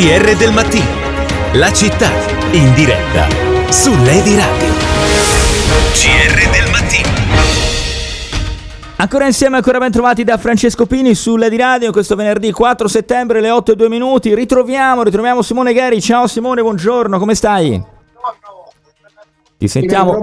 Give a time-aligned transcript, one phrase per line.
[0.00, 0.86] GR del mattino.
[1.54, 2.08] La città
[2.52, 3.26] in diretta
[3.68, 4.68] su Lady Radio.
[5.92, 7.08] GR del mattino.
[8.98, 13.38] Ancora insieme, ancora ben trovati da Francesco Pini su Lady Radio questo venerdì 4 settembre
[13.38, 14.36] alle 8 e 2 minuti.
[14.36, 16.00] Ritroviamo, ritroviamo Simone Gheri.
[16.00, 17.97] Ciao Simone, buongiorno, come stai?
[19.58, 20.16] Ti sentiamo.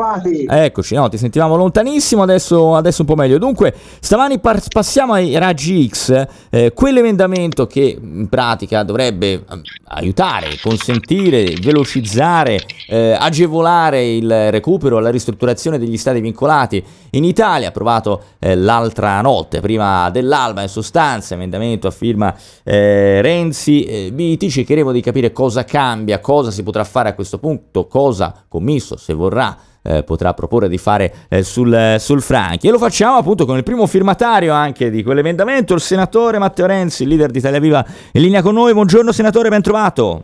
[0.47, 3.38] Eccoci, no, ti sentivamo lontanissimo, adesso, adesso un po' meglio.
[3.38, 9.43] Dunque, stamani par- passiamo ai raggi X, eh, quell'emendamento che in pratica dovrebbe eh,
[9.88, 16.81] aiutare, consentire, velocizzare, eh, agevolare il recupero, la ristrutturazione degli stati vincolati
[17.12, 23.84] in Italia, approvato eh, l'altra notte, prima dell'alba in sostanza, emendamento a firma eh, Renzi.
[23.84, 28.95] Eh, cercheremo di capire cosa cambia, cosa si potrà fare a questo punto, cosa commisso,
[28.95, 32.67] se vuoi vorrà eh, potrà proporre di fare eh, sul, sul, Franchi.
[32.67, 37.05] E lo facciamo appunto con il primo firmatario anche di quell'emendamento, il senatore Matteo Renzi,
[37.05, 38.73] leader di Italia Viva, in linea con noi.
[38.73, 40.23] Buongiorno senatore, ben trovato.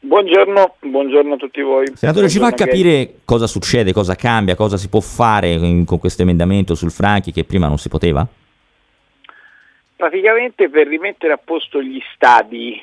[0.00, 1.86] Buongiorno, buongiorno a tutti voi.
[1.94, 3.14] Senatore, buongiorno ci fa capire che...
[3.24, 7.44] cosa succede, cosa cambia, cosa si può fare in, con questo emendamento sul Franchi che
[7.44, 8.26] prima non si poteva?
[9.96, 12.78] Praticamente per rimettere a posto gli stadi,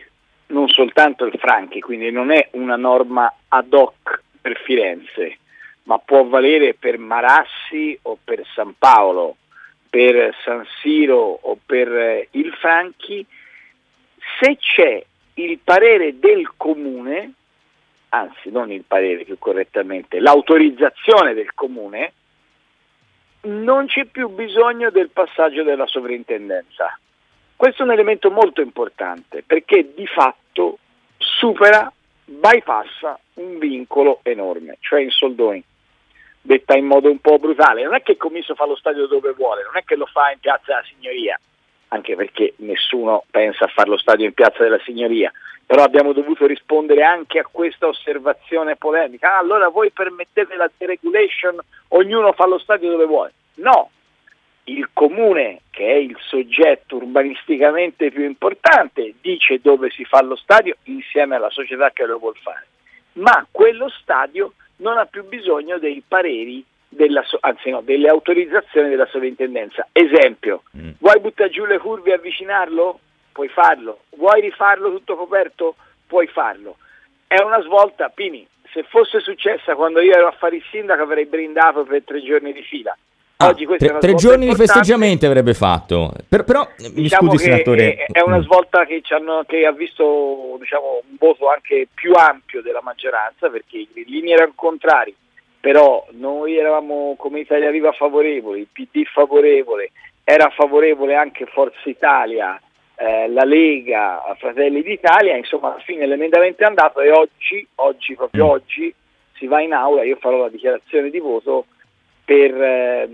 [0.47, 5.37] non soltanto il Franchi, quindi non è una norma ad hoc per Firenze,
[5.83, 9.37] ma può valere per Marassi o per San Paolo,
[9.89, 13.25] per San Siro o per eh, il Franchi,
[14.39, 15.03] se c'è
[15.35, 17.33] il parere del comune,
[18.09, 22.13] anzi non il parere più correttamente, l'autorizzazione del comune,
[23.43, 26.97] non c'è più bisogno del passaggio della sovrintendenza.
[27.55, 30.77] Questo è un elemento molto importante perché di fatto
[31.17, 31.91] supera
[32.31, 35.63] bypassa un vincolo enorme, cioè in soldoni.
[36.43, 39.31] Detta in modo un po' brutale, non è che il commisso fa lo stadio dove
[39.33, 41.39] vuole, non è che lo fa in piazza della signoria,
[41.89, 45.31] anche perché nessuno pensa a fare lo stadio in piazza della signoria,
[45.65, 49.35] però abbiamo dovuto rispondere anche a questa osservazione polemica.
[49.35, 53.33] Ah, allora voi permettete la deregulation, ognuno fa lo stadio dove vuole.
[53.55, 53.91] No,
[54.65, 60.75] il comune, che è il soggetto urbanisticamente più importante, dice dove si fa lo stadio
[60.83, 62.67] insieme alla società che lo vuole fare,
[63.13, 69.05] ma quello stadio non ha più bisogno dei pareri, della, anzi no, delle autorizzazioni della
[69.05, 69.87] sovrintendenza.
[69.91, 70.91] Esempio, mm.
[70.99, 72.99] vuoi buttare giù le curve e avvicinarlo?
[73.31, 74.01] Puoi farlo.
[74.17, 75.75] Vuoi rifarlo tutto coperto?
[76.05, 76.77] Puoi farlo.
[77.27, 81.25] È una svolta, Pini, se fosse successa quando io ero a fare il sindaco avrei
[81.25, 82.95] brindato per tre giorni di fila
[83.47, 86.13] Ah, tre, tre giorni di festeggiamenti avrebbe fatto.
[86.27, 87.95] Per, però, diciamo mi scusi, senatore.
[87.95, 92.61] È, è una svolta che, hanno, che ha visto diciamo, un voto anche più ampio
[92.61, 95.15] della maggioranza perché i linee erano contrari.
[95.59, 99.91] Però noi eravamo come Italia Viva favorevoli, il PD favorevole,
[100.23, 102.59] era favorevole anche Forza Italia,
[102.95, 108.45] eh, la Lega, Fratelli d'Italia, insomma alla fine l'emendamento è andato e oggi, oggi proprio
[108.45, 108.49] mm.
[108.49, 108.93] oggi,
[109.33, 111.65] si va in aula, io farò la dichiarazione di voto
[112.31, 113.09] per eh,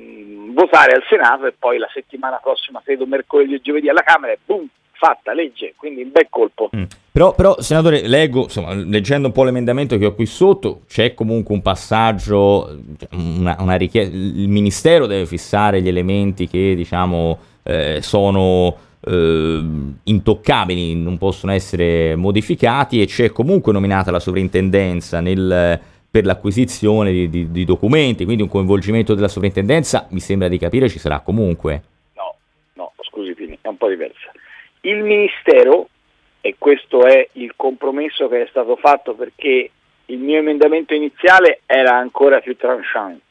[0.53, 4.37] votare al Senato e poi la settimana prossima, credo mercoledì e giovedì alla Camera e
[4.45, 6.69] boom, fatta legge, quindi un bel colpo.
[6.75, 6.83] Mm.
[7.11, 11.55] Però, però, senatore, leggo, insomma, leggendo un po' l'emendamento che ho qui sotto, c'è comunque
[11.55, 12.77] un passaggio,
[13.13, 19.63] una, una richiesta, il Ministero deve fissare gli elementi che diciamo eh, sono eh,
[20.03, 27.29] intoccabili, non possono essere modificati e c'è comunque nominata la sovrintendenza nel per l'acquisizione di,
[27.29, 31.81] di, di, documenti, quindi un coinvolgimento della sovrintendenza, mi sembra di capire, ci sarà comunque.
[32.15, 32.35] No,
[32.73, 34.31] no, scusi Pini, è un po' diversa.
[34.81, 35.89] Il Ministero,
[36.41, 39.71] e questo è il compromesso che è stato fatto perché
[40.05, 43.21] il mio emendamento iniziale era ancora più tranchant,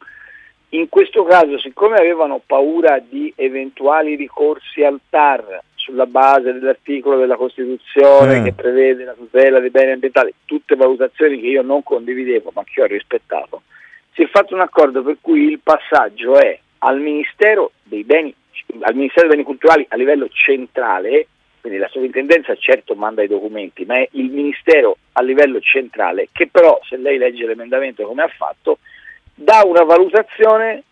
[0.71, 7.37] in questo caso, siccome avevano paura di eventuali ricorsi al TAR sulla base dell'articolo della
[7.37, 8.45] Costituzione mm.
[8.45, 12.83] che prevede la tutela dei beni ambientali, tutte valutazioni che io non condividevo ma che
[12.83, 13.63] ho rispettato,
[14.13, 18.35] si è fatto un accordo per cui il passaggio è al Ministero dei Beni,
[18.81, 21.29] al Ministero dei Beni Culturali a livello centrale,
[21.61, 26.49] quindi la sovrintendenza certo manda i documenti, ma è il Ministero a livello centrale che
[26.49, 28.79] però, se lei legge l'emendamento come ha fatto,
[29.35, 30.83] dà una valutazione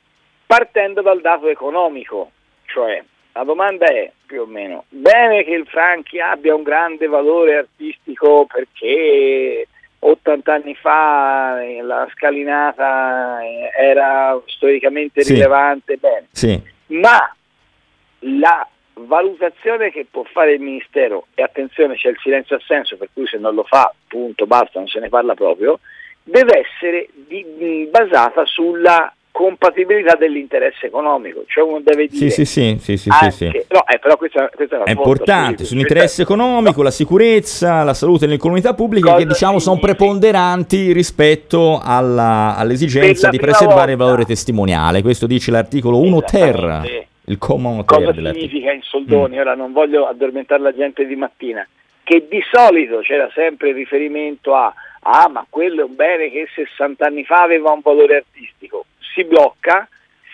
[0.46, 2.30] partendo dal dato economico,
[2.66, 3.02] cioè
[3.34, 8.46] la domanda è più o meno, bene che il Franchi abbia un grande valore artistico
[8.46, 9.66] perché
[9.98, 15.32] 80 anni fa eh, la scalinata eh, era storicamente sì.
[15.32, 16.26] rilevante, bene.
[16.30, 16.60] Sì.
[16.86, 17.34] ma
[18.20, 23.26] la valutazione che può fare il Ministero, e attenzione c'è il silenzio assenso per cui
[23.26, 25.80] se non lo fa, punto, basta, non se ne parla proprio,
[26.22, 32.96] deve essere di, basata sulla compatibilità dell'interesse economico, cioè uno deve dire sì, sì, sì,
[32.96, 33.64] sì, anche, sì, sì.
[33.68, 38.26] No, eh, però questa, questa è, una È importante, sull'interesse economico, la sicurezza, la salute
[38.26, 44.04] nell'incomunità pubblica Cosa che diciamo sono preponderanti rispetto alla- all'esigenza di preservare il volta.
[44.12, 45.02] valore testimoniale.
[45.02, 47.06] Questo dice l'articolo 1 ter, Esattamente.
[47.24, 48.48] il common Cosa ter dell'articolo.
[48.50, 49.40] significa in soldoni?
[49.40, 51.66] Ora non voglio addormentare la gente di mattina,
[52.04, 54.72] che di solito c'era sempre il riferimento a
[55.06, 59.24] ah ma quello è un bene che 60 anni fa aveva un valore artistico, si
[59.24, 59.88] blocca,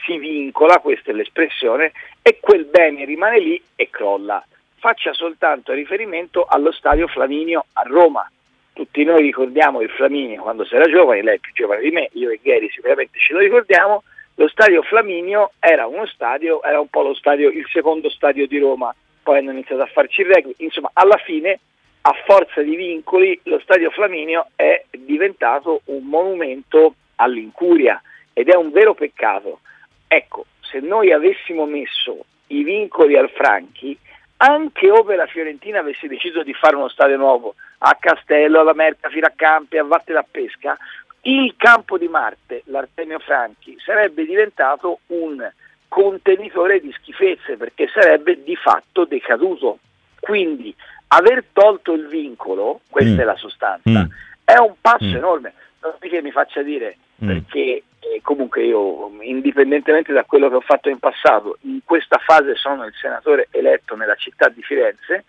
[0.05, 1.93] si vincola, questa è l'espressione,
[2.23, 4.44] e quel bene rimane lì e crolla.
[4.79, 8.29] Faccia soltanto riferimento allo stadio Flaminio a Roma.
[8.73, 12.09] Tutti noi ricordiamo il Flaminio quando si era giovane, lei è più giovane di me,
[12.12, 14.03] io e Gary sicuramente ce lo ricordiamo,
[14.37, 18.59] lo stadio Flaminio era uno stadio, era un po' lo stadio, il secondo stadio di
[18.59, 21.61] Roma, poi hanno iniziato a farci il rugby, insomma alla fine
[22.03, 28.00] a forza di vincoli lo stadio Flaminio è diventato un monumento all'incuria
[28.32, 29.61] ed è un vero peccato.
[30.06, 33.97] Ecco, se noi avessimo messo i vincoli al Franchi,
[34.38, 39.09] anche ove la Fiorentina avesse deciso di fare uno stadio nuovo a Castello, alla Merca,
[39.09, 40.77] Firacampi, a Vatte da Pesca,
[41.23, 45.47] il campo di Marte, l'Artemio Franchi, sarebbe diventato un
[45.88, 49.79] contenitore di schifezze perché sarebbe di fatto decaduto.
[50.19, 50.75] Quindi
[51.09, 53.21] aver tolto il vincolo, questa Mm.
[53.21, 54.11] è la sostanza, Mm.
[54.44, 55.17] è un passo Mm.
[55.17, 55.53] enorme.
[55.82, 57.26] Non è che mi faccia dire, Mm.
[57.26, 62.55] perché eh, comunque io, indipendentemente da quello che ho fatto in passato, in questa fase
[62.55, 65.25] sono il senatore eletto nella città di Firenze.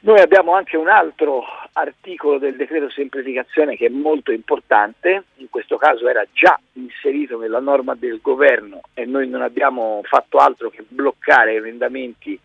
[0.00, 1.42] Noi abbiamo anche un altro
[1.72, 7.58] articolo del decreto semplificazione che è molto importante, in questo caso era già inserito nella
[7.58, 12.38] norma del governo e noi non abbiamo fatto altro che bloccare emendamenti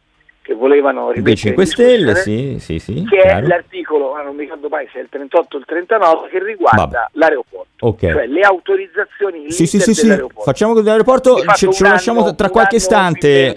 [0.44, 3.06] che volevano Dei rimettere 5 in Stelle, sì, sì, sì.
[3.10, 3.48] che è chiaro.
[3.48, 6.82] l'articolo, ora non mi ricordo mai se è il 38 o il 39, che riguarda
[6.86, 6.98] Vabbè.
[7.14, 8.00] l'aeroporto, Ok.
[8.12, 10.02] cioè le autorizzazioni Sì, sì, sì, sì.
[10.02, 10.44] dell'aeroporto.
[10.44, 13.56] Facciamo così l'aeroporto, Di fatto ce, lo lasciamo tra qualche istante.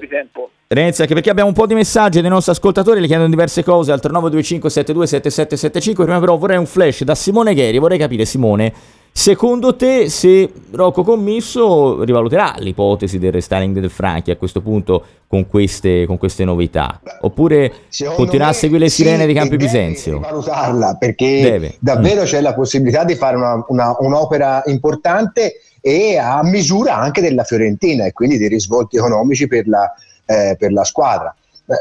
[0.69, 0.75] Di.
[0.75, 3.93] Renzi, anche perché abbiamo un po' di messaggi dei nostri ascoltatori, li chiedono diverse cose
[3.93, 6.05] al 3925 727775.
[6.05, 8.73] Prima però vorrei un flash da Simone Gheri, vorrei capire Simone,
[9.13, 15.47] secondo te se Rocco Commisso rivaluterà l'ipotesi del restyling del Franchi a questo punto con
[15.49, 17.01] queste, con queste novità?
[17.21, 20.19] Oppure Secondo continuerà a seguire le sì, sirene di e Campi Bisenzio?
[20.21, 21.77] valutarla perché Deve.
[21.81, 22.25] davvero Mm.
[22.25, 28.05] c'è la possibilità di fare una- una- un'opera importante e a misura anche della Fiorentina
[28.05, 29.91] e quindi dei risvolti economici per la,
[30.27, 31.35] eh, per la squadra.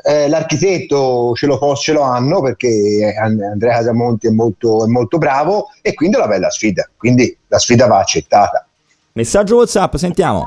[0.04, 5.20] Eh, l'architetto ce lo, ce lo hanno perché And- Andrea Casamonti è molto, è molto
[5.20, 8.66] bravo e quindi è una bella sfida, quindi la sfida va accettata.
[9.14, 10.46] Messaggio WhatsApp, sentiamo.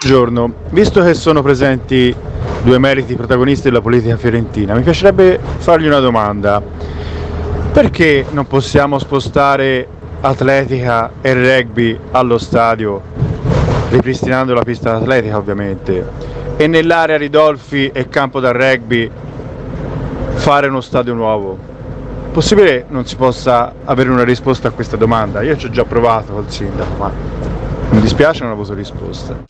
[0.00, 2.14] Buongiorno, visto che sono presenti
[2.62, 6.60] due meriti protagonisti della politica fiorentina, mi piacerebbe fargli una domanda.
[7.72, 9.86] Perché non possiamo spostare
[10.20, 13.00] atletica e rugby allo stadio,
[13.90, 16.06] ripristinando la pista atletica ovviamente,
[16.56, 19.10] e nell'area Ridolfi e campo da rugby
[20.34, 21.58] fare uno stadio nuovo?
[22.32, 25.42] Possibile non si possa avere una risposta a questa domanda?
[25.42, 27.10] Io ci ho già provato col sindaco, ma
[27.90, 29.44] mi dispiace non ho avuto risposta.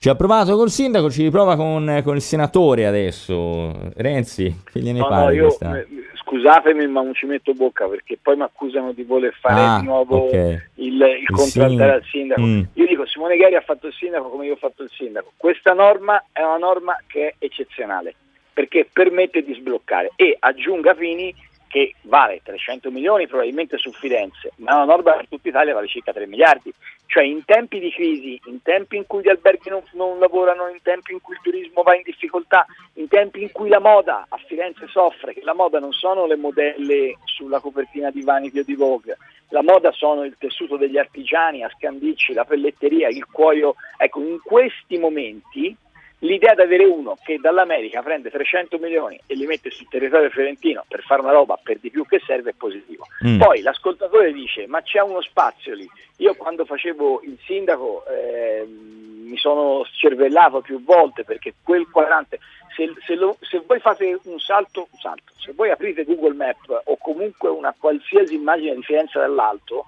[0.00, 3.72] Ci ha provato col sindaco, ci riprova con, con il senatore adesso.
[3.96, 5.76] Renzi, che gliene No, pare no, io, questa?
[5.76, 5.86] eh,
[6.28, 9.86] scusatemi ma non ci metto bocca perché poi mi accusano di voler fare Ah, di
[9.86, 10.68] nuovo ok.
[10.74, 12.42] il, il contraltare al sindaco.
[12.42, 12.62] Mm.
[12.74, 15.32] Io dico Simone Gheri ha fatto il sindaco come io ho fatto il sindaco.
[15.36, 18.14] Questa norma è una norma che è eccezionale
[18.52, 21.34] perché permette di sbloccare e aggiunga Fini
[21.78, 25.86] che vale 300 milioni probabilmente su Firenze, ma è una norma per tutta Italia vale
[25.86, 26.72] circa 3 miliardi.
[27.06, 30.82] Cioè in tempi di crisi, in tempi in cui gli alberghi non, non lavorano, in
[30.82, 34.36] tempi in cui il turismo va in difficoltà, in tempi in cui la moda a
[34.46, 38.74] Firenze soffre, che la moda non sono le modelle sulla copertina di Vanity o di
[38.74, 39.16] Vogue,
[39.50, 43.76] la moda sono il tessuto degli artigiani a Scandicci, la pelletteria, il cuoio.
[43.96, 45.74] Ecco, in questi momenti
[46.20, 50.84] l'idea di avere uno che dall'America prende 300 milioni e li mette sul territorio fiorentino
[50.88, 53.06] per fare una roba per di più che serve è positivo.
[53.26, 53.38] Mm.
[53.38, 55.88] Poi l'ascoltatore dice ma c'è uno spazio lì.
[56.18, 62.40] Io quando facevo il sindaco eh, mi sono scervellato più volte perché quel quadrante,
[62.74, 66.82] se, se lo- se voi fate un salto, un salto, se voi aprite Google Map
[66.84, 69.86] o comunque una qualsiasi immagine di Firenze dall'alto,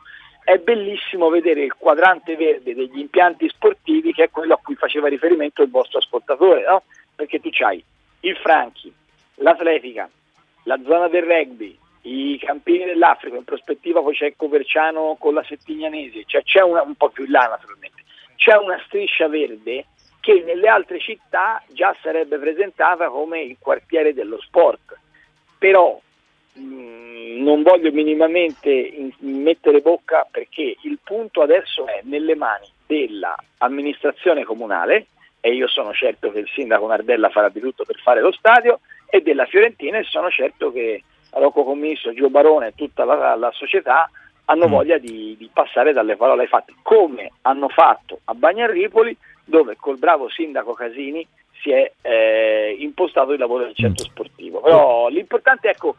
[0.51, 5.07] è bellissimo vedere il quadrante verde degli impianti sportivi che è quello a cui faceva
[5.07, 6.83] riferimento il vostro ascoltatore, no?
[7.15, 7.83] Perché tu c'hai
[8.21, 8.93] il Franchi,
[9.37, 10.11] l'atletica,
[10.65, 16.25] la zona del rugby, i campini dell'Africa, in prospettiva poi c'è Coverciano con la Settignanese,
[16.27, 18.03] cioè c'è una, un po' più là naturalmente,
[18.35, 19.87] c'è una striscia verde
[20.19, 24.99] che nelle altre città già sarebbe presentata come il quartiere dello sport,
[25.59, 26.01] però
[26.55, 34.45] mh, non voglio minimamente in, mettere bocca perché il punto adesso è nelle mani dell'amministrazione
[34.45, 35.07] comunale
[35.41, 38.81] e io sono certo che il sindaco Nardella farà di tutto per fare lo stadio
[39.07, 43.51] e della Fiorentina e sono certo che Rocco Commisso, Gio Barone e tutta la, la
[43.53, 44.11] società
[44.47, 44.71] hanno mm.
[44.71, 49.99] voglia di, di, passare dalle parole ai fatti, come hanno fatto a Bagnarripoli dove col
[49.99, 51.27] bravo sindaco Casini
[51.63, 54.11] si è eh, impostato il lavoro del centro mm.
[54.11, 54.61] sportivo.
[54.61, 55.97] Però l'importante ecco,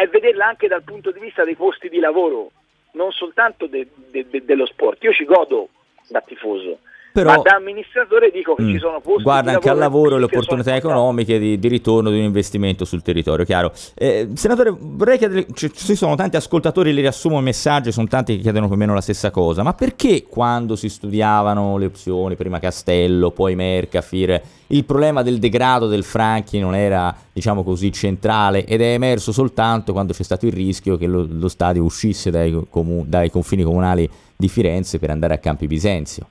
[0.00, 2.52] è vederla anche dal punto di vista dei posti di lavoro,
[2.92, 5.02] non soltanto de, de, de, dello sport.
[5.04, 5.68] Io ci godo
[6.08, 6.78] da tifoso,
[7.12, 8.78] però, ma da amministratore dico che mh, ci mm.
[8.78, 12.24] sono posti guarda anche al lavoro e le opportunità economiche di, di, ritorno di un
[12.24, 13.72] investimento sul territorio chiaro.
[13.94, 18.36] Eh, senatore vorrei chiedere ci, ci sono tanti ascoltatori li riassumo il messaggio sono tanti
[18.36, 22.36] che chiedono più o meno la stessa cosa ma perché quando si studiavano le opzioni
[22.36, 28.64] prima Castello poi Mercafir il problema del degrado del Franchi non era diciamo così centrale
[28.64, 32.66] ed è emerso soltanto quando c'è stato il rischio che lo, lo stadio uscisse dai,
[32.68, 36.26] comu- dai confini comunali di Firenze per andare a Campi Bisenzio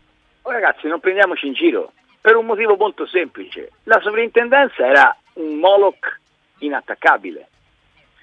[0.60, 3.72] ragazzi, non prendiamoci in giro, per un motivo molto semplice.
[3.84, 6.20] La sovrintendenza era un Moloch
[6.60, 7.48] inattaccabile.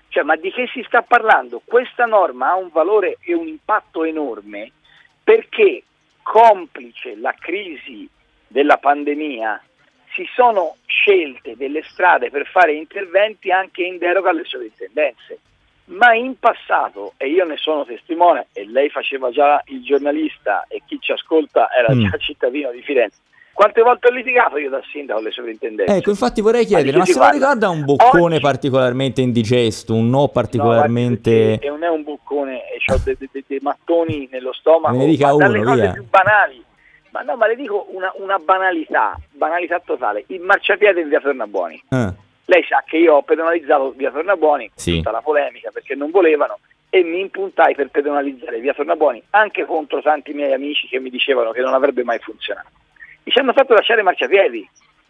[0.09, 1.63] Cioè, ma di che si sta parlando?
[1.65, 4.71] Questa norma ha un valore e un impatto enorme
[5.23, 5.83] perché
[6.23, 8.09] complice la crisi
[8.47, 9.63] della pandemia
[10.15, 15.41] si sono scelte delle strade per fare interventi anche in deroga alle sovrintendenze
[15.87, 20.83] ma in passato, e io ne sono testimone, e lei faceva già il giornalista e
[20.85, 22.01] chi ci ascolta era mm.
[22.05, 23.19] già cittadino di Firenze,
[23.53, 25.97] quante volte ho litigato io da sindaco alle sovrintendenze?
[25.97, 28.43] Ecco, infatti vorrei chiedere, ma, ma se non ricorda un boccone Oggi...
[28.43, 31.61] particolarmente indigesto, un no particolarmente...
[31.63, 32.61] No, non è un boccone,
[32.93, 35.93] ho dei, dei, dei, mattoni nello stomaco, ne dica uno, dalle cose via.
[35.93, 36.65] più banali.
[37.13, 41.83] Ma no, ma le dico una, una banalità, banalità totale, il marciapiede in via Tornabuoni.
[41.89, 44.97] Eh lei sa che io ho pedonalizzato via Tornabuoni, sì.
[44.97, 50.01] tutta la polemica perché non volevano, e mi impuntai per pedonalizzare via Tornabuoni anche contro
[50.01, 52.69] tanti miei amici che mi dicevano che non avrebbe mai funzionato.
[53.25, 54.69] Mi ci hanno fatto lasciare marciapiedi,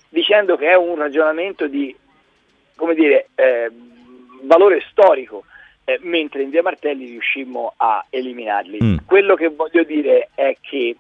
[0.09, 1.95] dicendo che è un ragionamento di,
[2.75, 3.71] come dire, eh,
[4.43, 5.45] valore storico,
[5.85, 8.78] eh, mentre in via Martelli riuscimmo a eliminarli.
[8.83, 8.97] Mm.
[9.07, 10.97] Quello che voglio dire è che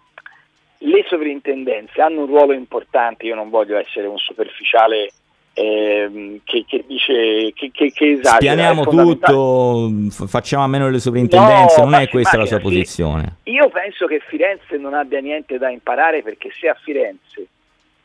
[0.78, 5.10] le sovrintendenze hanno un ruolo importante, io non voglio essere un superficiale
[5.56, 8.36] ehm, che, che, dice che, che, che esagera.
[8.36, 9.90] Spianiamo tutto,
[10.26, 13.36] facciamo a meno le sovrintendenze, no, non è questa la sua posizione.
[13.44, 17.46] Io penso che Firenze non abbia niente da imparare perché se a Firenze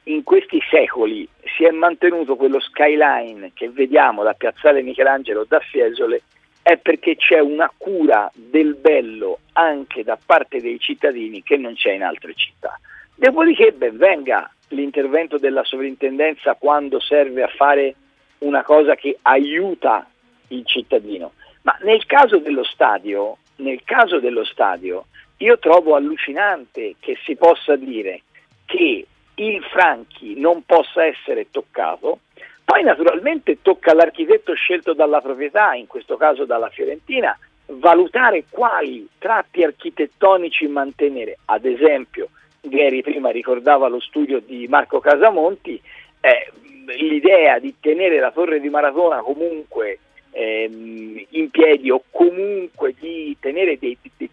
[0.04, 6.24] in questi secoli si è mantenuto quello skyline che vediamo da Piazzale Michelangelo da Fiesole
[6.64, 11.92] è perché c'è una cura del bello anche da parte dei cittadini che non c'è
[11.92, 12.80] in altre città.
[13.16, 17.96] Dopodiché ben venga l'intervento della sovrintendenza quando serve a fare
[18.40, 20.08] una cosa che aiuta
[20.50, 21.34] il cittadino.
[21.64, 25.06] Ma nel caso dello stadio, nel caso dello stadio,
[25.38, 28.22] io trovo allucinante che si possa dire
[28.66, 32.20] che il Franchi non possa essere toccato,
[32.64, 39.64] poi naturalmente tocca all'architetto scelto dalla proprietà, in questo caso dalla Fiorentina, valutare quali tratti
[39.64, 42.30] architettonici mantenere, ad esempio
[42.62, 45.82] Gary prima ricordava lo studio di Marco Casamonti,
[46.20, 46.52] eh,
[46.98, 50.00] l'idea di tenere la torre di Maratona comunque
[50.32, 54.30] ehm, in piedi o comunque di tenere dei, dei,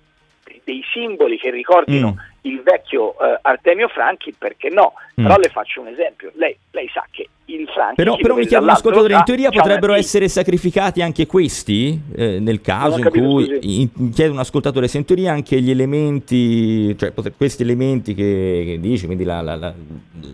[0.65, 4.95] dei simboli che ricordino mm il vecchio eh, Artemio Franchi, perché no?
[5.21, 5.25] Mm.
[5.25, 7.95] Però le faccio un esempio, lei, lei sa che il Franchi...
[7.97, 12.61] Però, però mi chiama un ascoltatore, in teoria potrebbero essere sacrificati anche questi, eh, nel
[12.61, 17.33] caso in cui in, chiede un ascoltatore, se in teoria anche gli elementi, cioè potre,
[17.37, 19.73] questi elementi che, che dice, quindi la, la, la,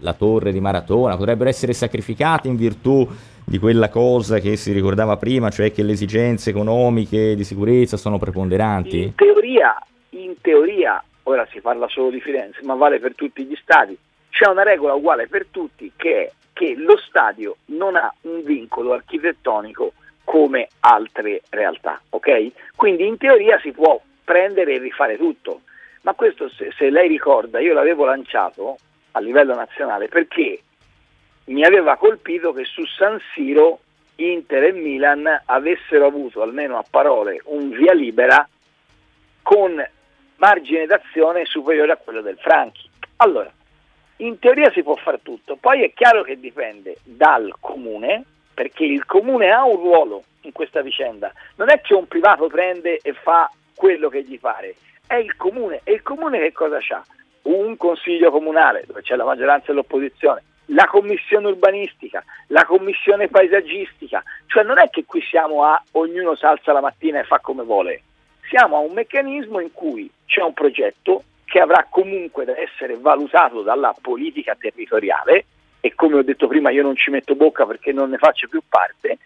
[0.00, 3.06] la torre di Maratona, potrebbero essere sacrificati in virtù
[3.44, 8.18] di quella cosa che si ricordava prima, cioè che le esigenze economiche di sicurezza sono
[8.18, 9.02] preponderanti?
[9.02, 9.76] In teoria,
[10.10, 13.96] in teoria ora si parla solo di Firenze, ma vale per tutti gli stadi,
[14.30, 18.94] c'è una regola uguale per tutti che è che lo stadio non ha un vincolo
[18.94, 19.92] architettonico
[20.24, 22.52] come altre realtà, ok?
[22.74, 25.60] Quindi in teoria si può prendere e rifare tutto,
[26.02, 28.78] ma questo se, se lei ricorda io l'avevo lanciato
[29.12, 30.62] a livello nazionale perché
[31.46, 33.80] mi aveva colpito che su San Siro
[34.16, 38.48] Inter e Milan avessero avuto almeno a parole un via libera
[39.42, 39.84] con
[40.36, 42.88] margine d'azione superiore a quello del Franchi.
[43.16, 43.52] Allora,
[44.18, 49.04] in teoria si può fare tutto, poi è chiaro che dipende dal comune, perché il
[49.04, 53.50] comune ha un ruolo in questa vicenda, non è che un privato prende e fa
[53.74, 57.04] quello che gli pare, è il comune, e il comune che cosa ha?
[57.42, 64.22] Un consiglio comunale dove c'è la maggioranza e l'opposizione, la commissione urbanistica, la commissione paesaggistica,
[64.46, 67.64] cioè non è che qui siamo a ognuno si alza la mattina e fa come
[67.64, 68.02] vuole,
[68.48, 73.62] siamo a un meccanismo in cui c'è un progetto che avrà comunque da essere valutato
[73.62, 75.44] dalla politica territoriale
[75.78, 78.60] e come ho detto prima io non ci metto bocca perché non ne faccio più
[78.68, 79.18] parte,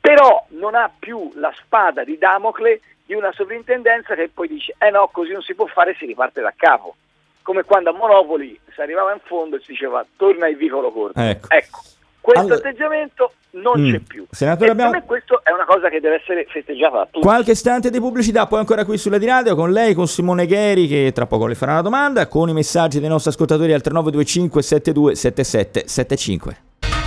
[0.00, 4.88] però non ha più la spada di Damocle di una sovrintendenza che poi dice eh
[4.88, 6.96] no così non si può fare si riparte da capo.
[7.42, 11.20] Come quando a Monopoli si arrivava in fondo e si diceva torna il vicolo corto.
[11.20, 11.82] Ecco, ecco
[12.24, 14.24] questo allora, atteggiamento non mm, c'è più.
[14.30, 14.92] Senatore, abbiamo...
[14.92, 17.20] Per me questo è una cosa che deve essere festeggiata tutti.
[17.20, 20.86] Qualche istante di pubblicità, poi ancora qui sulla di radio con lei, con Simone Gheri
[20.86, 24.62] che tra poco le farà una domanda, con i messaggi dei nostri ascoltatori al 3925
[24.62, 26.56] 7277 75.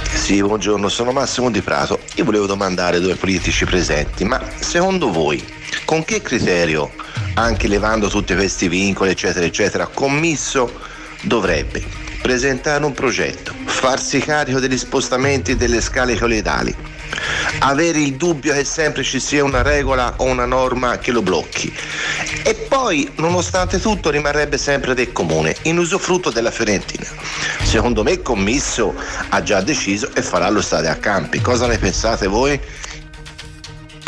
[0.04, 1.98] Sì, buongiorno, sono Massimo Di Prato.
[2.18, 5.44] Io volevo domandare ai due politici presenti, ma secondo voi
[5.84, 6.92] con che criterio,
[7.34, 10.70] anche levando tutti questi vincoli, eccetera, eccetera, commisso
[11.24, 16.76] dovrebbe presentare un progetto, farsi carico degli spostamenti delle scale colleidali,
[17.60, 21.74] avere il dubbio che sempre ci sia una regola o una norma che lo blocchi.
[22.44, 27.08] E poi nonostante tutto rimarrebbe sempre del comune in usufrutto della Fiorentina.
[27.64, 28.94] Secondo me il commisso
[29.30, 31.40] ha già deciso e farà lo stadio a campi.
[31.40, 32.60] Cosa ne pensate voi?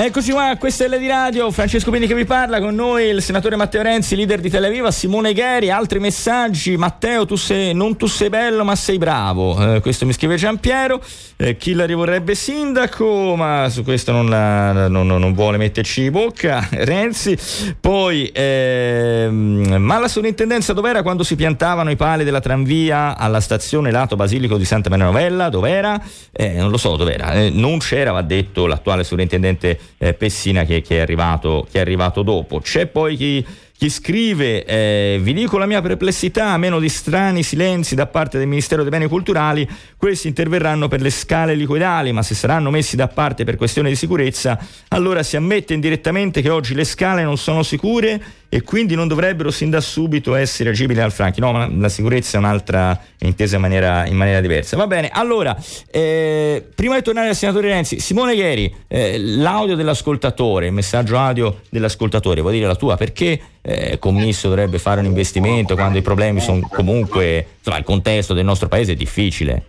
[0.01, 3.57] Eccoci qua, questa è Lady Radio, Francesco Pini che vi parla, con noi il senatore
[3.57, 8.29] Matteo Renzi, leader di Televiva, Simone Gheri, altri messaggi, Matteo tu sei, non tu sei
[8.29, 11.03] bello ma sei bravo, eh, questo mi scrive Giampiero,
[11.35, 16.65] eh, chi la rivorrebbe sindaco, ma su questo non, la, non, non vuole metterci bocca,
[16.71, 17.37] Renzi,
[17.77, 23.91] poi ehm, ma la sovrintendenza dov'era quando si piantavano i pali della tranvia alla stazione
[23.91, 26.01] lato Basilico di Santa Maria Novella, dov'era?
[26.31, 30.81] Eh, non lo so dov'era, eh, non c'era, va detto l'attuale sovrintendente eh, Pessina che,
[30.81, 32.60] che, è arrivato, che è arrivato dopo.
[32.60, 33.46] C'è poi chi
[33.79, 38.38] chi scrive, eh, vi dico la mia perplessità, a meno di strani silenzi da parte
[38.38, 39.65] del Ministero dei Beni Culturali,
[39.96, 43.96] questi interverranno per le scale liquidali, ma se saranno messi da parte per questione di
[43.96, 49.07] sicurezza, allora si ammette indirettamente che oggi le scale non sono sicure e quindi non
[49.07, 51.39] dovrebbero sin da subito essere agibili al franchi.
[51.39, 54.75] No, ma la sicurezza è un'altra, intesa in maniera, in maniera, diversa.
[54.75, 55.55] Va bene, allora,
[55.91, 61.62] eh, prima di tornare al senatore Renzi, Simone Gheri, eh, l'audio dell'ascoltatore, il messaggio audio
[61.69, 66.39] dell'ascoltatore, vuol dire la tua, perché eh, commisso dovrebbe fare un investimento quando i problemi
[66.41, 69.65] sono comunque, insomma, il contesto del nostro paese è difficile.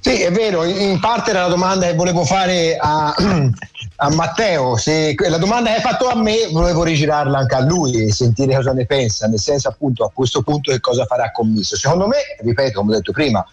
[0.00, 3.14] Sì, è vero, in parte era la domanda che volevo fare a,
[4.02, 8.06] a Matteo, se la domanda che hai fatto a me volevo rigirarla anche a lui
[8.06, 11.76] e sentire cosa ne pensa, nel senso appunto a questo punto che cosa farà commisso.
[11.76, 13.44] Secondo me, ripeto, come ho detto prima,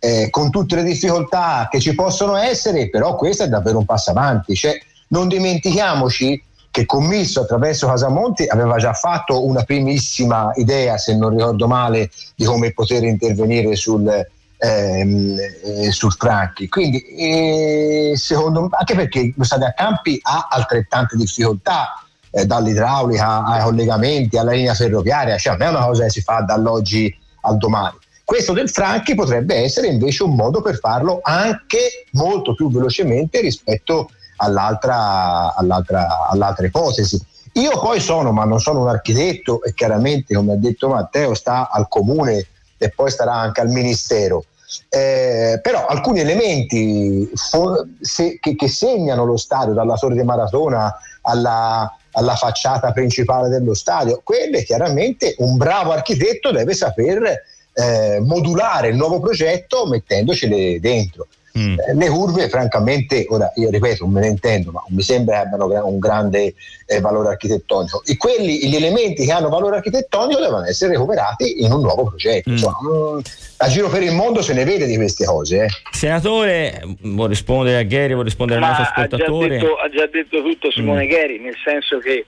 [0.00, 4.10] eh, con tutte le difficoltà che ci possono essere, però questo è davvero un passo
[4.10, 4.56] avanti.
[4.56, 4.76] Cioè,
[5.08, 11.68] non dimentichiamoci che Commisso attraverso Casamonti aveva già fatto una primissima idea, se non ricordo
[11.68, 14.26] male, di come poter intervenire sul,
[14.62, 16.68] ehm, eh, sul Franchi.
[16.68, 23.44] Quindi, eh, secondo me, anche perché lo stadio a campi ha altrettante difficoltà, eh, dall'idraulica
[23.44, 27.56] ai collegamenti, alla linea ferroviaria, cioè non è una cosa che si fa dall'oggi al
[27.58, 27.96] domani.
[28.24, 34.10] Questo del Franchi potrebbe essere invece un modo per farlo anche molto più velocemente rispetto
[34.36, 37.20] all'altra, all'altra, all'altra ipotesi.
[37.54, 41.68] Io poi sono, ma non sono un architetto e chiaramente, come ha detto Matteo, sta
[41.68, 42.46] al comune
[42.78, 44.44] e poi starà anche al ministero.
[44.88, 50.94] Eh, però alcuni elementi fo- se, che, che, segnano lo stadio, dalla torre di maratona
[51.22, 57.42] alla, alla facciata principale dello stadio, quelle chiaramente un bravo architetto deve saper
[57.74, 61.26] eh, modulare il nuovo progetto mettendocele dentro.
[61.58, 61.78] Mm.
[61.78, 65.48] Eh, le curve, francamente, ora io ripeto, non me ne intendo, ma mi sembra che
[65.54, 66.54] abbiano un grande
[66.86, 68.02] eh, valore architettonico.
[68.04, 72.50] E quelli, gli elementi che hanno valore architettonico devono essere recuperati in un nuovo progetto.
[72.50, 72.52] Mm.
[72.52, 73.18] Insomma, mm,
[73.58, 75.64] a giro per il mondo se ne vede di queste cose.
[75.64, 75.68] Eh.
[75.90, 79.56] Senatore, vuoi rispondere a Gary, vuoi rispondere al nostro ascoltatore?
[79.56, 81.08] Ha già detto, ha già detto tutto Simone mm.
[81.08, 82.24] Gary, nel senso che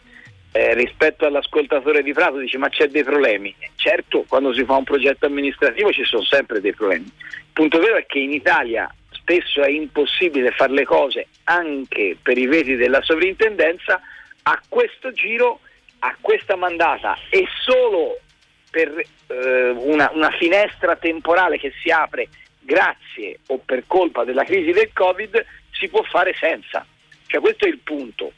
[0.56, 3.52] eh, rispetto all'ascoltatore di Prato dice ma c'è dei problemi.
[3.74, 7.06] Certo, quando si fa un progetto amministrativo ci sono sempre dei problemi.
[7.06, 8.88] Il punto vero è che in Italia
[9.24, 14.00] spesso è impossibile fare le cose anche per i veti della sovrintendenza,
[14.42, 15.60] a questo giro,
[16.00, 18.18] a questa mandata e solo
[18.70, 22.28] per eh, una, una finestra temporale che si apre
[22.60, 26.86] grazie o per colpa della crisi del Covid si può fare senza.
[27.26, 28.32] Cioè questo è il punto.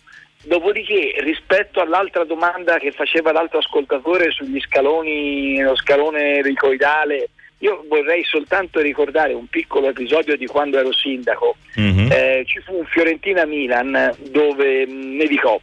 [0.45, 8.23] Dopodiché, rispetto all'altra domanda che faceva l'altro ascoltatore sugli scaloni, lo scalone ricoidale io vorrei
[8.25, 11.57] soltanto ricordare un piccolo episodio di quando ero sindaco.
[11.81, 12.11] Mm-hmm.
[12.11, 15.61] Eh, ci fu un Fiorentina-Milan dove mh, nevicò.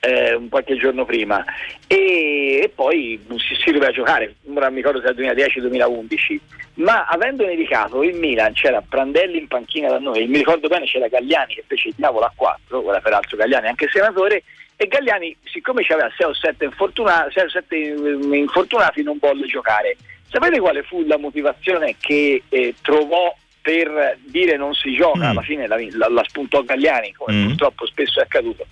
[0.00, 1.44] eh, un qualche giorno prima
[1.86, 6.38] e, e poi si, si doveva giocare, non mi ricordo se era 2010-2011,
[6.74, 11.08] ma avendo nevicato il Milan c'era Prandelli in panchina da noi, mi ricordo bene c'era
[11.08, 14.44] Gagliani che fece il diavolo a 4, ora peraltro Gagliani è anche senatore,
[14.76, 17.40] e Gagliani siccome aveva 6 o 7 infortunati,
[18.30, 19.96] infortunati non volle giocare.
[20.30, 25.26] Sapete quale fu la motivazione che eh, trovò per dire non si gioca?
[25.26, 25.30] Mm.
[25.30, 27.46] Alla fine la, la, la spuntò Gagliani, come mm.
[27.48, 28.66] purtroppo spesso è accaduto.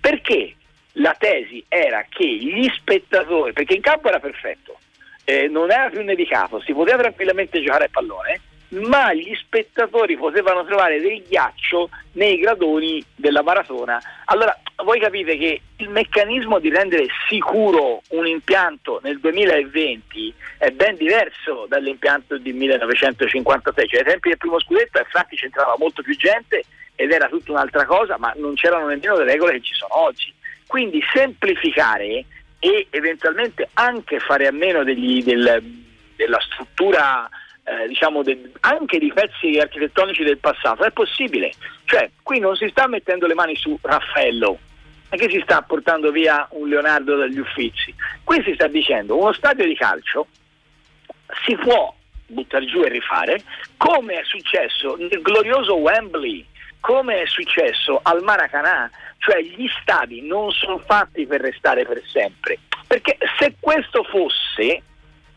[0.00, 0.54] Perché
[0.94, 4.78] la tesi era che gli spettatori, perché in campo era perfetto,
[5.24, 10.64] eh, non era più nevicato, si poteva tranquillamente giocare a pallone, ma gli spettatori potevano
[10.64, 14.00] trovare del ghiaccio nei gradoni della maratona.
[14.26, 20.96] Allora, voi capite che il meccanismo di rendere sicuro un impianto nel 2020 è ben
[20.96, 26.62] diverso dall'impianto di 1956, cioè ai tempi del primo scudetto infatti c'entrava molto più gente
[26.94, 30.32] ed era tutta un'altra cosa, ma non c'erano nemmeno le regole che ci sono oggi.
[30.66, 32.24] Quindi semplificare
[32.58, 35.62] e eventualmente anche fare a meno degli, del,
[36.14, 37.28] della struttura
[37.70, 41.52] eh, diciamo de, anche di pezzi architettonici del passato è possibile.
[41.84, 44.58] Cioè qui non si sta mettendo le mani su Raffaello
[45.08, 47.94] e che si sta portando via un Leonardo dagli uffizi?
[48.24, 50.26] Qui si sta dicendo uno stadio di calcio
[51.46, 51.94] si può
[52.26, 53.42] buttare giù e rifare
[53.76, 56.44] come è successo nel glorioso Wembley
[56.80, 62.58] come è successo al Maracanã, cioè gli stadi non sono fatti per restare per sempre,
[62.86, 64.82] perché se questo fosse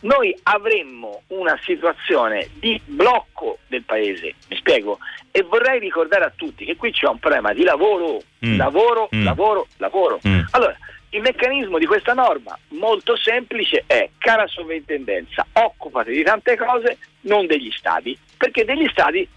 [0.04, 5.00] noi avremmo una situazione di blocco del paese, mi spiego,
[5.32, 8.58] e vorrei ricordare a tutti che qui c'è un problema di lavoro, mm.
[8.58, 9.24] lavoro, mm.
[9.24, 10.20] lavoro, lavoro.
[10.28, 10.42] Mm.
[10.52, 10.78] Allora,
[11.10, 17.46] il meccanismo di questa norma molto semplice è, cara sovrintendenza, occupati di tante cose, non
[17.46, 19.28] degli stadi, perché degli stadi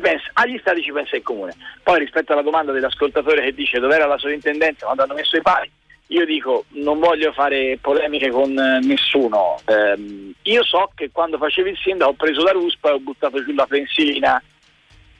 [0.00, 1.54] pensa, agli stati ci pensa il comune.
[1.82, 5.70] Poi rispetto alla domanda dell'ascoltatore che dice dov'era la sovrintendenza quando hanno messo i pali,
[6.12, 9.58] io dico non voglio fare polemiche con eh, nessuno.
[9.64, 13.42] Eh, io so che quando facevo il sindaco ho preso la ruspa e ho buttato
[13.42, 14.42] giù la pensilina,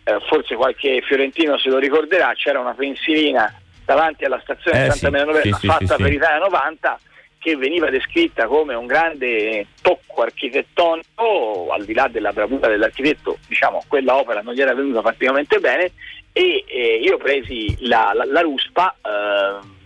[0.05, 3.53] eh, forse qualche fiorentino se lo ricorderà, c'era una pensilina
[3.85, 6.17] davanti alla stazione eh, Santa Maria Novella sì, fatta sì, per sì.
[6.17, 7.01] Italia 90
[7.39, 13.83] che veniva descritta come un grande tocco architettonico, al di là della bravura dell'architetto, diciamo
[13.89, 15.91] quella opera non gli era venuta praticamente bene
[16.33, 19.81] e eh, io presi la, la, la ruspa eh,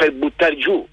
[0.00, 0.86] per buttare giù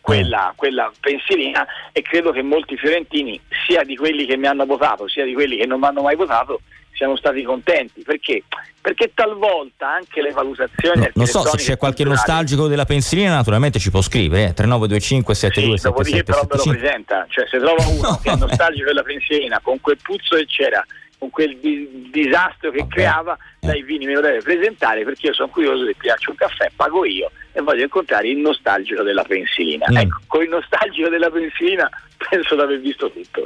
[0.00, 5.08] quella, quella pensilina e credo che molti fiorentini, sia di quelli che mi hanno votato,
[5.08, 6.60] sia di quelli che non mi hanno mai votato,
[6.92, 8.02] siamo stati contenti.
[8.02, 8.44] Perché,
[8.80, 13.80] perché talvolta anche le valutazioni no, non so se c'è qualche nostalgico della pensilina naturalmente
[13.80, 14.54] ci può scrivere eh?
[14.54, 17.26] 3925 72 sì, dopodiché però me lo presenta.
[17.28, 20.84] Cioè se trova uno no, che è nostalgico della pensilina con quel puzzo che c'era
[21.22, 22.92] con quel di- disastro che Vabbè.
[22.94, 23.66] creava Eh.
[23.68, 27.04] dai vini me lo deve presentare perché io sono curioso se piace un caffè pago
[27.04, 29.96] io e voglio incontrare il nostalgico della pensilina Mm.
[29.98, 31.88] ecco con il nostalgico della pensilina
[32.28, 33.40] penso di aver visto tutto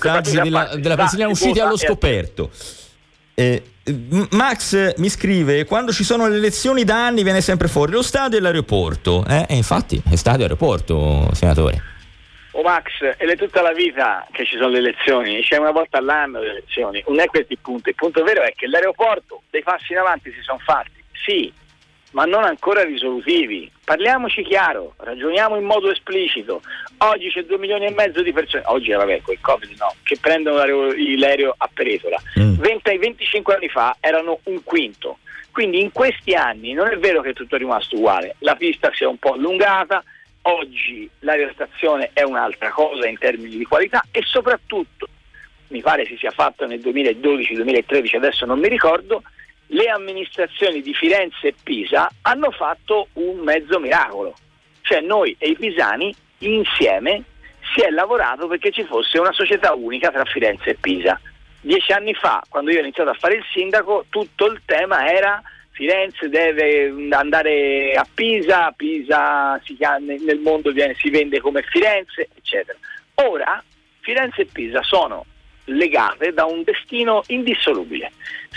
[0.00, 2.50] nostalgici fatemi della, parte, della pensilina si usciti allo e- scoperto.
[3.34, 3.62] Eh,
[4.32, 8.02] Max eh, mi scrive: Quando ci sono le elezioni da anni viene sempre fuori lo
[8.02, 9.24] stadio e l'aeroporto.
[9.28, 11.82] Eh, e infatti, è stadio e aeroporto, senatore.
[12.52, 15.98] Oh Max, ed è tutta la vita che ci sono le elezioni, c'è una volta
[15.98, 19.62] all'anno le elezioni, non è questo il punto, il punto vero è che l'aeroporto dei
[19.62, 21.52] passi in avanti si sono fatti, sì,
[22.12, 23.70] ma non ancora risolutivi.
[23.84, 26.62] Parliamoci chiaro, ragioniamo in modo esplicito.
[26.98, 30.16] Oggi c'è 2 milioni e mezzo di persone, oggi vabbè, con il Covid no, che
[30.20, 32.20] prendono l'aereo, l'aereo a Peretola.
[32.38, 32.54] Mm.
[32.54, 35.18] 20 25 anni fa erano un quinto.
[35.50, 39.02] Quindi in questi anni non è vero che tutto è rimasto uguale, la pista si
[39.02, 40.04] è un po' allungata,
[40.48, 45.08] oggi l'aerostazione è un'altra cosa in termini di qualità e soprattutto,
[45.68, 49.22] mi pare si sia fatto nel 2012-2013, adesso non mi ricordo,
[49.68, 54.34] le amministrazioni di Firenze e Pisa hanno fatto un mezzo miracolo,
[54.80, 57.24] cioè noi e i pisani insieme
[57.74, 61.20] si è lavorato perché ci fosse una società unica tra Firenze e Pisa.
[61.60, 65.42] Dieci anni fa, quando io ho iniziato a fare il sindaco, tutto il tema era
[65.78, 72.76] Firenze deve andare a Pisa, Pisa chiama- nel mondo viene- si vende come Firenze, eccetera.
[73.22, 73.62] Ora
[74.00, 75.24] Firenze e Pisa sono
[75.66, 78.10] legate da un destino indissolubile.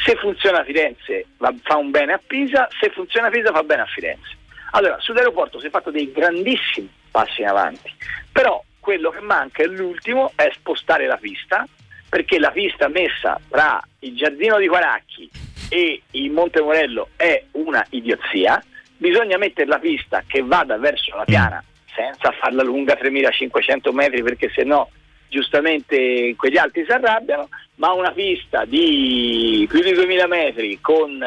[0.03, 1.27] Se funziona Firenze
[1.61, 4.37] fa un bene a Pisa, se funziona Pisa fa bene a Firenze.
[4.71, 7.93] Allora, sull'aeroporto si è fatto dei grandissimi passi in avanti,
[8.31, 11.67] però quello che manca è l'ultimo, è spostare la pista,
[12.09, 15.29] perché la pista messa tra il giardino di Quaracchi
[15.73, 18.61] e il Monte Morello è una idiozia,
[18.97, 21.63] bisogna mettere la pista che vada verso la piana
[21.95, 24.85] senza farla lunga 3500 metri perché sennò
[25.29, 31.23] giustamente quegli altri si arrabbiano, ma una pista di più di 2000 metri con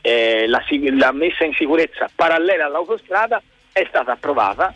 [0.00, 0.64] eh, la,
[0.96, 4.72] la messa in sicurezza parallela all'autostrada è stata approvata,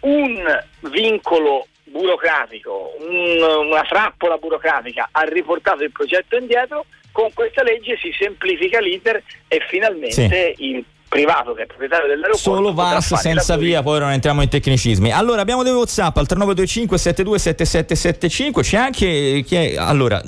[0.00, 0.42] un
[0.80, 8.12] vincolo burocratico, un, una trappola burocratica ha riportato il progetto indietro, con questa legge si
[8.12, 10.64] semplifica l'iter e finalmente sì.
[10.66, 15.10] il privato che è proprietario dell'aeroporto solo VAS senza via poi non entriamo in tecnicismi
[15.10, 20.20] allora abbiamo dei whatsapp al 3925 727775 c'è anche chi è, allora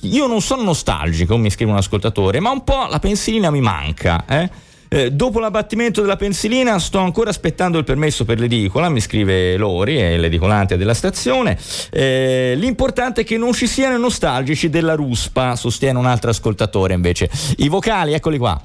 [0.00, 4.24] io non sono nostalgico mi scrive un ascoltatore ma un po' la pensilina mi manca
[4.28, 4.50] eh?
[4.92, 9.96] Eh, dopo l'abbattimento della pensilina sto ancora aspettando il permesso per l'edicola, mi scrive Lori,
[9.96, 11.56] è l'edicolante della stazione.
[11.90, 17.30] Eh, l'importante è che non ci siano nostalgici della ruspa, sostiene un altro ascoltatore invece.
[17.56, 18.62] I vocali, eccoli qua.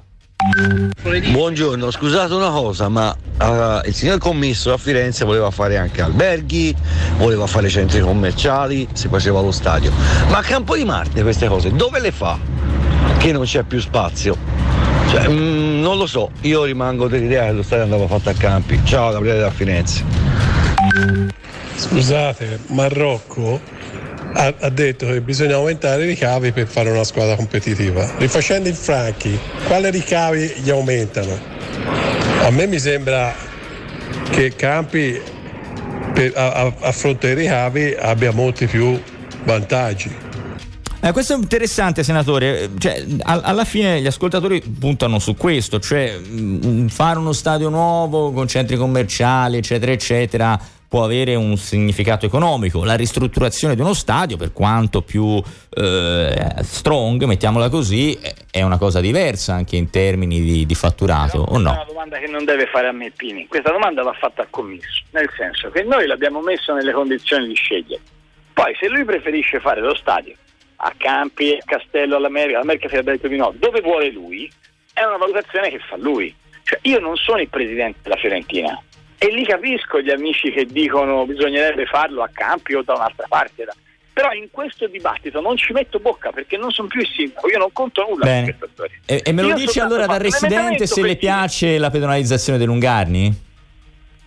[1.31, 3.09] Buongiorno, scusate una cosa, ma
[3.39, 6.75] uh, il signor commesso a Firenze voleva fare anche alberghi,
[7.19, 9.93] voleva fare centri commerciali, si faceva lo stadio.
[10.27, 12.37] Ma a Campo di Marte queste cose dove le fa?
[13.17, 14.66] Che non c'è più spazio.
[15.17, 18.79] Cioè, mm, non lo so, io rimango dell'idea che lo stadio andava fatto a campi.
[18.83, 20.03] Ciao Gabriele da Firenze.
[21.75, 23.59] Scusate, Marocco
[24.33, 28.07] ha, ha, detto che bisogna aumentare i ricavi per fare una squadra competitiva.
[28.17, 31.35] Rifacendo il Franchi, quali ricavi gli aumentano?
[32.43, 33.33] A me mi sembra
[34.29, 35.19] che Campi
[36.13, 39.01] per, a, a, a fronte dei ricavi abbia molti più
[39.45, 40.26] vantaggi.
[40.99, 42.69] Eh, questo è interessante, senatore.
[42.77, 48.47] Cioè, alla fine gli ascoltatori puntano su questo, cioè mh, fare uno stadio nuovo con
[48.47, 52.83] centri commerciali, eccetera, eccetera può avere un significato economico.
[52.83, 58.17] La ristrutturazione di uno stadio, per quanto più eh, strong, mettiamola così,
[58.49, 61.71] è una cosa diversa anche in termini di, di fatturato, o no?
[61.71, 64.47] È una domanda che non deve fare a me Pini, questa domanda va fatta a
[64.49, 68.01] commisso, nel senso che noi l'abbiamo messo nelle condizioni di scegliere.
[68.53, 70.33] Poi se lui preferisce fare lo stadio
[70.77, 74.51] a Campi, a Castello, all'America, all'America Filadelfia di no, dove vuole lui,
[74.93, 76.33] è una valutazione che fa lui.
[76.63, 78.81] Cioè, io non sono il presidente della Fiorentina,
[79.19, 83.67] e lì capisco gli amici che dicono bisognerebbe farlo a campi o da un'altra parte.
[84.13, 87.57] Però in questo dibattito non ci metto bocca perché non sono più il sindaco, io
[87.57, 88.45] non conto nulla Bene.
[88.45, 88.97] di questa storia.
[89.05, 92.67] E, e me lo io dici allora da residente se le piace la pedonalizzazione dei
[92.67, 93.45] Lungarni?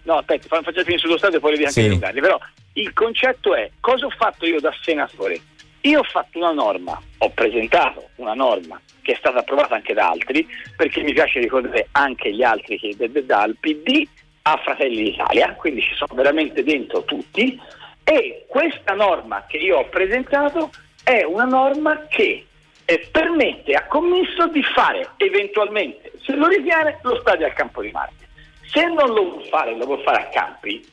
[0.02, 1.88] No, aspetta, faccio finire sullo stadio e poi le dico anche sì.
[1.88, 2.20] Lungarni.
[2.20, 2.38] Però
[2.74, 5.40] il concetto è cosa ho fatto io da senatore?
[5.82, 10.10] Io ho fatto una norma, ho presentato una norma che è stata approvata anche da
[10.10, 14.06] altri, perché mi piace ricordare anche gli altri che dal PD
[14.42, 17.58] a Fratelli d'Italia, quindi ci sono veramente dentro tutti
[18.04, 20.70] e questa norma che io ho presentato
[21.04, 22.46] è una norma che
[22.84, 27.90] eh, permette a Commisso di fare eventualmente, se lo ritiene, lo stadio al campo di
[27.90, 28.28] Marte.
[28.66, 30.84] Se non lo vuole fare, lo vuole fare a campi,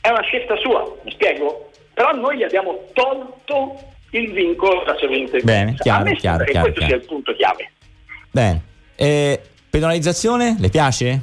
[0.00, 1.70] è una scelta sua, mi spiego?
[1.94, 5.44] Però noi gli abbiamo tolto il vincolo da sovrintendenza.
[5.44, 6.86] Bene, chiaro, chiaro, chiaro, questo chiaro.
[6.86, 7.70] sia il punto chiave.
[8.30, 8.62] Bene.
[8.96, 11.20] Eh, penalizzazione, le piace?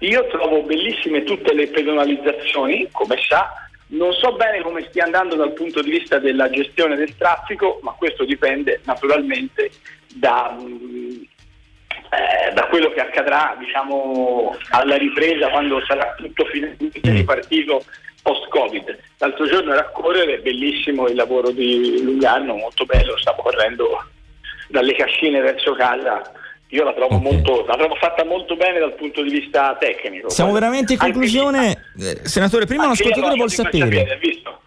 [0.00, 3.50] Io trovo bellissime tutte le pedonalizzazioni, come sa,
[3.88, 7.92] non so bene come stia andando dal punto di vista della gestione del traffico, ma
[7.92, 9.70] questo dipende naturalmente
[10.14, 17.14] da, eh, da quello che accadrà diciamo, alla ripresa quando sarà tutto finalmente mm.
[17.14, 17.84] ripartito
[18.26, 18.98] post-Covid.
[19.18, 24.04] L'altro giorno era a correre, bellissimo il lavoro di Lugano, molto bello, sta correndo
[24.68, 26.32] dalle cascine verso casa
[26.70, 27.32] io la trovo, okay.
[27.32, 30.28] molto, la trovo, fatta molto bene dal punto di vista tecnico.
[30.30, 31.84] Siamo Poi, veramente in conclusione.
[31.96, 34.18] Eh, senatore, prima un ascoltatore vuol sapere.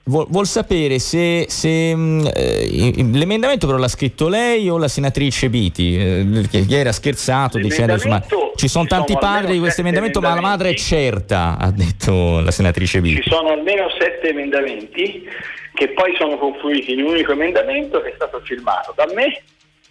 [0.04, 4.88] Vuol, vuol, sapere se, se mh, mm, eh, l'emendamento però l'ha scritto lei o la
[4.88, 8.24] senatrice Biti, eh, perché ieri ha scherzato dicendo insomma
[8.60, 12.52] ci sono tanti padri di questo emendamento ma la madre è certa, ha detto la
[12.52, 13.22] senatrice Biti.
[13.22, 15.26] Ci sono almeno sette emendamenti
[15.74, 19.43] che poi sono confluiti in un unico emendamento che è stato firmato da me,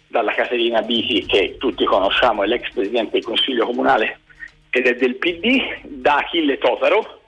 [0.07, 4.19] dalla Caterina Biti, che tutti conosciamo, è l'ex presidente del Consiglio Comunale
[4.69, 7.21] ed è del PD, da Achille Totaro,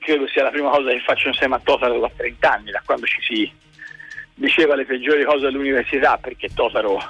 [0.00, 3.06] credo sia la prima cosa che faccio insieme a Totaro da 30 anni, da quando
[3.06, 3.52] ci si
[4.34, 7.00] diceva le peggiori cose all'università, perché Totaro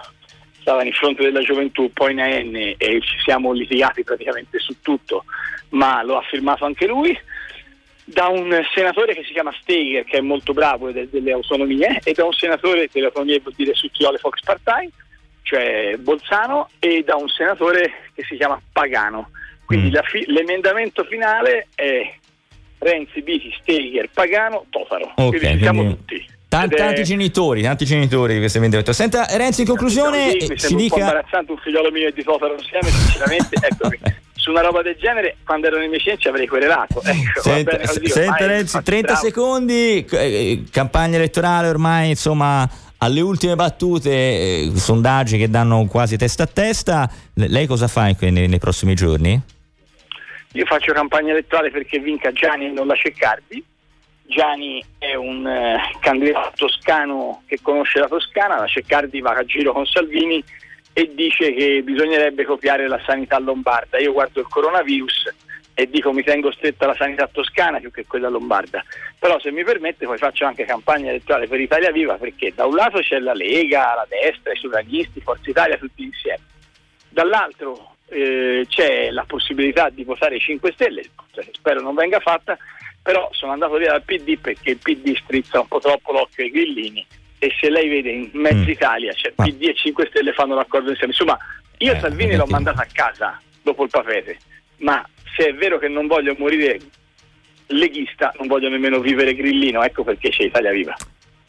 [0.64, 5.24] stava in fronte della gioventù, poi in AN e ci siamo litigati praticamente su tutto,
[5.70, 7.16] ma lo ha firmato anche lui
[8.04, 12.12] da un senatore che si chiama Steger, che è molto bravo è delle autonomie, e
[12.12, 14.90] da un senatore delle autonomie vuol dire Succhiole Fox Part-Time,
[15.42, 19.30] cioè Bolzano, e da un senatore che si chiama Pagano.
[19.64, 20.02] Quindi mm.
[20.04, 22.14] fi- l'emendamento finale è
[22.78, 25.12] Renzi, Biti, Steger, Pagano, Totaro.
[25.14, 25.96] Okay, quindi siamo quindi...
[25.96, 26.26] tutti.
[26.54, 28.92] Tanti, tanti genitori, tanti genitori di questo emendamento.
[28.92, 30.94] Senta Renzi, in conclusione, sì, mi ci dica...
[30.94, 33.98] un po' imbarazzante un figliolo mio e di Totaro insieme, sinceramente, eccomi.
[34.34, 38.08] su una roba del genere quando ero nei miei cienci avrei querelato ecco, senta, bene,
[38.08, 39.26] senta Renzi 30 bravo.
[39.26, 46.42] secondi eh, campagna elettorale ormai insomma alle ultime battute eh, sondaggi che danno quasi testa
[46.42, 49.40] a testa lei cosa fa nei, nei prossimi giorni?
[50.52, 53.64] io faccio campagna elettorale perché vinca Gianni e non la Ceccardi.
[54.26, 59.72] Gianni è un eh, candidato toscano che conosce la Toscana, la Ceccardi va a giro
[59.72, 60.42] con Salvini
[60.92, 63.98] e dice che bisognerebbe copiare la sanità lombarda.
[63.98, 65.34] Io guardo il coronavirus
[65.74, 68.82] e dico mi tengo stretta alla sanità toscana più che quella lombarda.
[69.18, 72.76] Però se mi permette poi faccio anche campagna elettorale per Italia Viva perché da un
[72.76, 76.42] lato c'è la Lega, la destra, i sovranisti, Forza Italia, tutti insieme.
[77.08, 81.02] Dall'altro eh, c'è la possibilità di votare 5 Stelle,
[81.52, 82.56] spero non venga fatta,
[83.04, 86.50] però sono andato via dal PD perché il PD strizza un po' troppo l'occhio ai
[86.50, 87.06] grillini
[87.38, 88.68] e se lei vede in mezza mm.
[88.70, 91.12] Italia cioè PD e 5 Stelle fanno l'accordo insieme.
[91.12, 91.38] Insomma,
[91.78, 94.38] io eh, Salvini l'ho mandato a casa dopo il papete,
[94.78, 96.80] ma se è vero che non voglio morire
[97.66, 100.96] leghista, non voglio nemmeno vivere grillino, ecco perché c'è Italia Viva.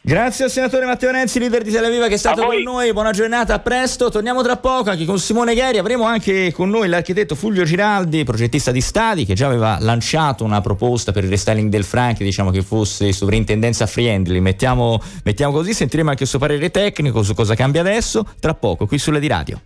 [0.06, 2.92] Grazie al senatore Matteo Renzi, leader di Televiva che è stato con noi.
[2.92, 4.08] Buona giornata, a presto.
[4.08, 5.78] Torniamo tra poco anche con Simone Gheri.
[5.78, 10.60] Avremo anche con noi l'architetto Fulvio Giraldi, progettista di stadi, che già aveva lanciato una
[10.60, 14.38] proposta per il restyling del Franchi, diciamo che fosse sovrintendenza friendly.
[14.38, 18.24] Mettiamo, mettiamo così, sentiremo anche il suo parere tecnico su cosa cambia adesso.
[18.38, 19.60] Tra poco, qui sulla di radio.